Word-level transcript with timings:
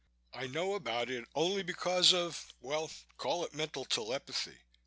I 0.33 0.47
know 0.47 0.73
about 0.73 1.11
it 1.11 1.25
only 1.35 1.61
because 1.61 2.11
of 2.11 2.55
well, 2.59 2.89
call 3.17 3.45
it 3.45 3.53
mental 3.53 3.85
telepathy. 3.85 4.57